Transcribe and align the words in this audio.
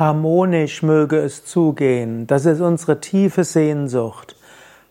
Harmonisch 0.00 0.82
möge 0.82 1.18
es 1.18 1.44
zugehen, 1.44 2.26
das 2.26 2.46
ist 2.46 2.62
unsere 2.62 3.02
tiefe 3.02 3.44
Sehnsucht. 3.44 4.34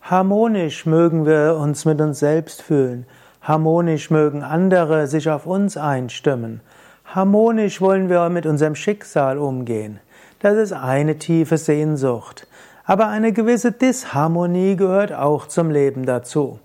Harmonisch 0.02 0.86
mögen 0.86 1.26
wir 1.26 1.56
uns 1.60 1.84
mit 1.84 2.00
uns 2.00 2.20
selbst 2.20 2.62
fühlen. 2.62 3.06
Harmonisch 3.42 4.12
mögen 4.12 4.44
andere 4.44 5.08
sich 5.08 5.28
auf 5.28 5.46
uns 5.46 5.76
einstimmen. 5.76 6.60
Harmonisch 7.04 7.80
wollen 7.80 8.08
wir 8.08 8.28
mit 8.28 8.46
unserem 8.46 8.76
Schicksal 8.76 9.38
umgehen. 9.38 9.98
Das 10.38 10.56
ist 10.56 10.72
eine 10.72 11.18
tiefe 11.18 11.58
Sehnsucht. 11.58 12.46
Aber 12.84 13.08
eine 13.08 13.32
gewisse 13.32 13.72
Disharmonie 13.72 14.76
gehört 14.76 15.12
auch 15.12 15.48
zum 15.48 15.72
Leben 15.72 16.06
dazu. 16.06 16.60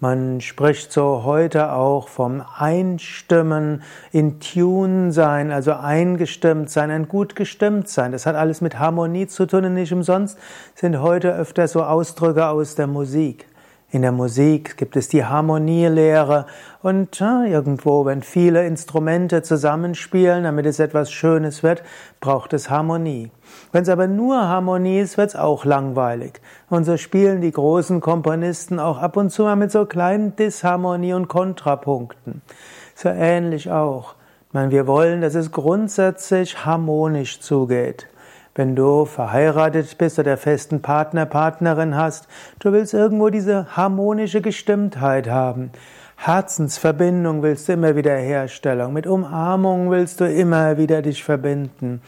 Man 0.00 0.40
spricht 0.40 0.92
so 0.92 1.24
heute 1.24 1.72
auch 1.72 2.06
vom 2.06 2.40
Einstimmen, 2.56 3.82
in 4.12 4.38
Tune 4.38 5.10
sein, 5.10 5.50
also 5.50 5.72
eingestimmt 5.72 6.70
sein, 6.70 6.92
ein 6.92 7.08
gut 7.08 7.34
gestimmt 7.34 7.88
sein. 7.88 8.12
Das 8.12 8.24
hat 8.24 8.36
alles 8.36 8.60
mit 8.60 8.78
Harmonie 8.78 9.26
zu 9.26 9.44
tun 9.44 9.64
und 9.64 9.74
nicht 9.74 9.92
umsonst 9.92 10.38
sind 10.76 11.00
heute 11.00 11.34
öfter 11.34 11.66
so 11.66 11.82
Ausdrücke 11.82 12.46
aus 12.46 12.76
der 12.76 12.86
Musik. 12.86 13.47
In 13.90 14.02
der 14.02 14.12
Musik 14.12 14.76
gibt 14.76 14.96
es 14.96 15.08
die 15.08 15.24
Harmonielehre 15.24 16.44
und 16.82 17.18
ja, 17.20 17.44
irgendwo, 17.44 18.04
wenn 18.04 18.20
viele 18.20 18.66
Instrumente 18.66 19.40
zusammenspielen, 19.40 20.44
damit 20.44 20.66
es 20.66 20.78
etwas 20.78 21.10
Schönes 21.10 21.62
wird, 21.62 21.82
braucht 22.20 22.52
es 22.52 22.68
Harmonie. 22.68 23.30
Wenn 23.72 23.84
es 23.84 23.88
aber 23.88 24.06
nur 24.06 24.46
Harmonie 24.46 24.98
ist, 24.98 25.16
wird 25.16 25.30
es 25.30 25.36
auch 25.36 25.64
langweilig. 25.64 26.42
Und 26.68 26.84
so 26.84 26.98
spielen 26.98 27.40
die 27.40 27.50
großen 27.50 28.02
Komponisten 28.02 28.78
auch 28.78 28.98
ab 28.98 29.16
und 29.16 29.30
zu 29.30 29.44
mal 29.44 29.56
mit 29.56 29.72
so 29.72 29.86
kleinen 29.86 30.36
Disharmonie 30.36 31.14
und 31.14 31.28
Kontrapunkten. 31.28 32.42
So 32.94 33.08
ähnlich 33.08 33.70
auch. 33.70 34.16
Ich 34.48 34.52
meine, 34.52 34.70
wir 34.70 34.86
wollen, 34.86 35.22
dass 35.22 35.34
es 35.34 35.50
grundsätzlich 35.50 36.66
harmonisch 36.66 37.40
zugeht. 37.40 38.06
Wenn 38.58 38.74
du 38.74 39.04
verheiratet 39.04 39.96
bist 39.98 40.18
oder 40.18 40.36
festen 40.36 40.82
Partner, 40.82 41.26
Partnerin 41.26 41.94
hast, 41.94 42.26
du 42.58 42.72
willst 42.72 42.92
irgendwo 42.92 43.28
diese 43.28 43.76
harmonische 43.76 44.40
Gestimmtheit 44.40 45.30
haben. 45.30 45.70
Herzensverbindung 46.16 47.44
willst 47.44 47.68
du 47.68 47.74
immer 47.74 47.94
wieder 47.94 48.16
herstellen. 48.16 48.92
Mit 48.92 49.06
Umarmung 49.06 49.92
willst 49.92 50.20
du 50.20 50.24
immer 50.24 50.76
wieder 50.76 51.02
dich 51.02 51.22
verbinden. 51.22 52.02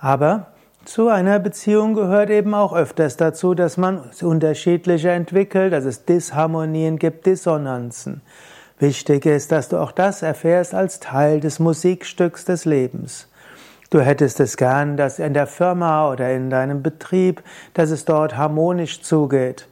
Aber 0.00 0.46
zu 0.84 1.08
einer 1.08 1.40
Beziehung 1.40 1.94
gehört 1.94 2.30
eben 2.30 2.54
auch 2.54 2.72
öfters 2.72 3.16
dazu, 3.16 3.54
dass 3.54 3.76
man 3.76 4.00
unterschiedliche 4.20 5.10
entwickelt, 5.10 5.72
dass 5.72 5.86
es 5.86 6.04
Disharmonien 6.04 7.00
gibt, 7.00 7.26
Dissonanzen. 7.26 8.20
Wichtig 8.78 9.26
ist, 9.26 9.50
dass 9.50 9.68
du 9.68 9.78
auch 9.78 9.90
das 9.90 10.22
erfährst 10.22 10.72
als 10.72 11.00
Teil 11.00 11.40
des 11.40 11.58
Musikstücks 11.58 12.44
des 12.44 12.64
Lebens. 12.64 13.26
Du 13.92 14.00
hättest 14.00 14.40
es 14.40 14.56
gern, 14.56 14.96
dass 14.96 15.18
in 15.18 15.34
der 15.34 15.46
Firma 15.46 16.10
oder 16.10 16.32
in 16.32 16.48
deinem 16.48 16.82
Betrieb, 16.82 17.42
dass 17.74 17.90
es 17.90 18.06
dort 18.06 18.38
harmonisch 18.38 19.02
zugeht, 19.02 19.68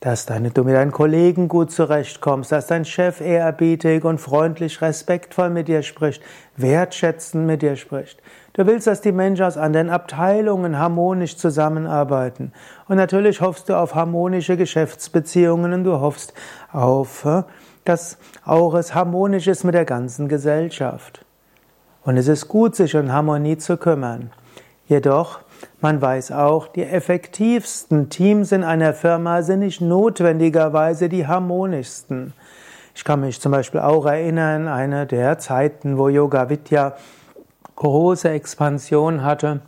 dass 0.00 0.24
deine, 0.24 0.48
du 0.48 0.64
mit 0.64 0.74
deinen 0.74 0.92
Kollegen 0.92 1.46
gut 1.46 1.70
zurechtkommst, 1.70 2.52
dass 2.52 2.68
dein 2.68 2.86
Chef 2.86 3.20
ehrerbietig 3.20 4.02
und 4.02 4.18
freundlich, 4.18 4.80
respektvoll 4.80 5.50
mit 5.50 5.68
dir 5.68 5.82
spricht, 5.82 6.22
wertschätzend 6.56 7.46
mit 7.46 7.60
dir 7.60 7.76
spricht. 7.76 8.22
Du 8.54 8.66
willst, 8.66 8.86
dass 8.86 9.02
die 9.02 9.12
Menschen 9.12 9.44
aus 9.44 9.58
anderen 9.58 9.90
Abteilungen 9.90 10.78
harmonisch 10.78 11.36
zusammenarbeiten. 11.36 12.54
Und 12.88 12.96
natürlich 12.96 13.42
hoffst 13.42 13.68
du 13.68 13.74
auf 13.74 13.94
harmonische 13.94 14.56
Geschäftsbeziehungen 14.56 15.74
und 15.74 15.84
du 15.84 16.00
hoffst 16.00 16.32
auf, 16.72 17.26
äh, 17.26 17.42
dass 17.84 18.16
auch 18.42 18.72
es 18.72 18.94
harmonisch 18.94 19.48
ist 19.48 19.64
mit 19.64 19.74
der 19.74 19.84
ganzen 19.84 20.28
Gesellschaft. 20.28 21.26
Und 22.02 22.16
es 22.16 22.28
ist 22.28 22.48
gut, 22.48 22.74
sich 22.76 22.96
um 22.96 23.12
Harmonie 23.12 23.58
zu 23.58 23.76
kümmern. 23.76 24.30
Jedoch, 24.88 25.40
man 25.80 26.00
weiß 26.00 26.32
auch, 26.32 26.66
die 26.68 26.84
effektivsten 26.84 28.08
Teams 28.08 28.52
in 28.52 28.64
einer 28.64 28.94
Firma 28.94 29.42
sind 29.42 29.60
nicht 29.60 29.80
notwendigerweise 29.80 31.08
die 31.08 31.26
harmonischsten. 31.26 32.32
Ich 32.94 33.04
kann 33.04 33.20
mich 33.20 33.40
zum 33.40 33.52
Beispiel 33.52 33.80
auch 33.80 34.06
erinnern, 34.06 34.66
eine 34.66 35.06
der 35.06 35.38
Zeiten, 35.38 35.96
wo 35.96 36.08
Yoga 36.08 36.48
Vidya 36.48 36.96
große 37.76 38.28
Expansion 38.28 39.22
hatte, 39.22 39.60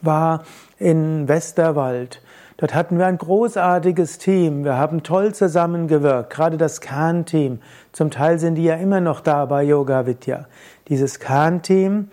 war 0.00 0.44
in 0.78 1.28
Westerwald. 1.28 2.20
Dort 2.62 2.76
hatten 2.76 2.96
wir 2.96 3.08
ein 3.08 3.18
großartiges 3.18 4.18
Team. 4.18 4.62
Wir 4.62 4.76
haben 4.76 5.02
toll 5.02 5.34
zusammengewirkt, 5.34 6.30
gerade 6.30 6.56
das 6.56 6.80
Kernteam. 6.80 7.58
Zum 7.90 8.12
Teil 8.12 8.38
sind 8.38 8.54
die 8.54 8.62
ja 8.62 8.76
immer 8.76 9.00
noch 9.00 9.18
da 9.18 9.46
bei 9.46 9.64
Yoga 9.64 10.06
Vidya. 10.06 10.46
Dieses 10.86 11.18
Kernteam 11.18 12.10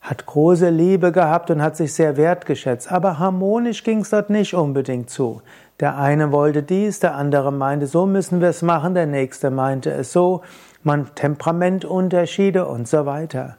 hat 0.00 0.26
große 0.26 0.68
Liebe 0.68 1.10
gehabt 1.10 1.50
und 1.50 1.60
hat 1.60 1.76
sich 1.76 1.92
sehr 1.92 2.16
wertgeschätzt. 2.16 2.92
Aber 2.92 3.18
harmonisch 3.18 3.82
ging 3.82 4.02
es 4.02 4.10
dort 4.10 4.30
nicht 4.30 4.54
unbedingt 4.54 5.10
zu. 5.10 5.42
Der 5.80 5.98
eine 5.98 6.30
wollte 6.30 6.62
dies, 6.62 7.00
der 7.00 7.16
andere 7.16 7.50
meinte, 7.50 7.88
so 7.88 8.06
müssen 8.06 8.40
wir 8.40 8.50
es 8.50 8.62
machen, 8.62 8.94
der 8.94 9.06
nächste 9.06 9.50
meinte 9.50 9.90
es 9.90 10.12
so, 10.12 10.42
man 10.84 11.12
Temperamentunterschiede 11.16 12.64
und 12.64 12.86
so 12.86 13.06
weiter. 13.06 13.56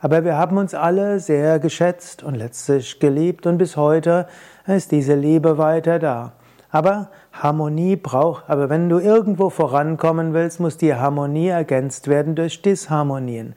Aber 0.00 0.24
wir 0.24 0.36
haben 0.36 0.58
uns 0.58 0.74
alle 0.74 1.18
sehr 1.18 1.58
geschätzt 1.58 2.22
und 2.22 2.36
letztlich 2.36 3.00
geliebt 3.00 3.46
und 3.46 3.58
bis 3.58 3.76
heute 3.76 4.28
ist 4.66 4.92
diese 4.92 5.14
Liebe 5.14 5.58
weiter 5.58 5.98
da. 5.98 6.32
Aber 6.70 7.08
Harmonie 7.32 7.96
braucht, 7.96 8.44
aber 8.48 8.68
wenn 8.68 8.88
du 8.88 8.98
irgendwo 8.98 9.50
vorankommen 9.50 10.34
willst, 10.34 10.60
muss 10.60 10.76
die 10.76 10.94
Harmonie 10.94 11.48
ergänzt 11.48 12.06
werden 12.06 12.34
durch 12.34 12.62
Disharmonien. 12.62 13.54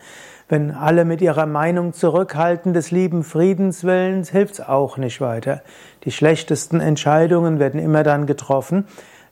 Wenn 0.48 0.72
alle 0.72 1.06
mit 1.06 1.22
ihrer 1.22 1.46
Meinung 1.46 1.94
zurückhalten 1.94 2.74
des 2.74 2.92
lieben 2.92 3.24
Friedenswillens, 3.24 4.32
hilft's 4.32 4.62
auch 4.62 4.98
nicht 4.98 5.22
weiter. 5.22 5.62
Die 6.06 6.12
schlechtesten 6.12 6.80
Entscheidungen 6.80 7.60
werden 7.60 7.80
immer 7.80 8.04
dann 8.04 8.26
getroffen, 8.26 8.86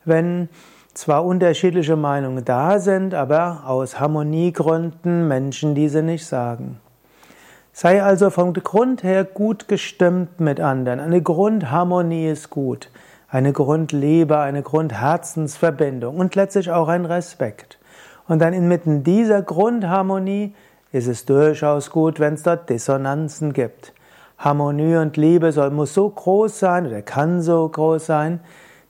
wenn 0.06 0.50
zwar 0.94 1.26
unterschiedliche 1.26 1.96
Meinungen 1.96 2.46
da 2.46 2.80
sind, 2.80 3.14
aber 3.14 3.64
aus 3.66 4.00
Harmoniegründen 4.00 5.28
Menschen 5.28 5.74
diese 5.74 6.04
nicht 6.04 6.26
sagen. 6.26 6.80
Sei 7.72 8.04
also 8.04 8.30
vom 8.30 8.54
Grund 8.54 9.04
her 9.04 9.24
gut 9.24 9.68
gestimmt 9.68 10.40
mit 10.40 10.60
anderen. 10.60 11.00
Eine 11.00 11.22
Grundharmonie 11.22 12.30
ist 12.30 12.50
gut. 12.50 12.90
Eine 13.30 13.54
Grundliebe, 13.54 14.40
eine 14.40 14.64
Grundherzensverbindung 14.64 16.18
und 16.18 16.36
letztlich 16.36 16.72
auch 16.72 16.88
ein 16.88 17.06
Respekt. 17.06 17.78
Und 18.28 18.40
dann 18.40 18.54
inmitten 18.54 19.04
dieser 19.04 19.42
Grundharmonie 19.42 20.54
ist 20.92 21.08
es 21.08 21.26
durchaus 21.26 21.92
gut, 21.92 22.20
wenn 22.20 22.34
es 22.34 22.44
dort 22.44 22.70
Dissonanzen 22.70 23.54
gibt. 23.54 23.94
Harmonie 24.40 24.96
und 24.96 25.16
Liebe 25.18 25.52
soll, 25.52 25.70
muss 25.70 25.94
so 25.94 26.10
groß 26.10 26.60
sein 26.60 26.88
oder 26.88 27.02
kann 27.02 27.42
so 27.42 27.68
groß 27.68 28.06
sein, 28.06 28.40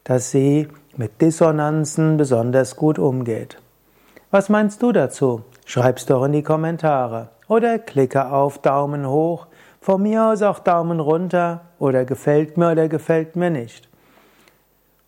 dass 0.04 0.32
sie 0.32 0.70
mit 0.96 1.22
Dissonanzen 1.22 2.18
besonders 2.18 2.76
gut 2.76 2.98
umgeht. 2.98 3.58
Was 4.32 4.48
meinst 4.48 4.82
du 4.82 4.92
dazu? 4.92 5.42
Schreib's 5.66 6.06
doch 6.06 6.24
in 6.24 6.32
die 6.32 6.44
Kommentare 6.44 7.30
oder 7.50 7.80
klicke 7.80 8.32
auf 8.32 8.60
Daumen 8.60 9.10
hoch, 9.10 9.48
von 9.82 10.02
mir 10.02 10.24
aus 10.26 10.42
auch 10.42 10.60
Daumen 10.60 11.02
runter 11.02 11.66
oder 11.80 12.06
gefällt 12.06 12.56
mir 12.58 12.72
oder 12.72 12.88
gefällt 12.88 13.36
mir 13.36 13.50
nicht. 13.50 13.90